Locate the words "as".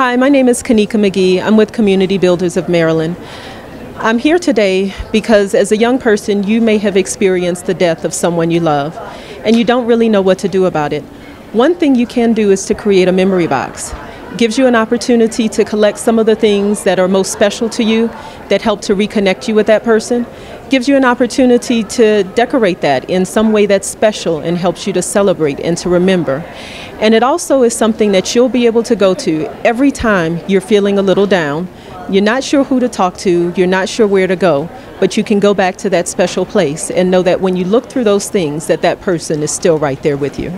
5.54-5.72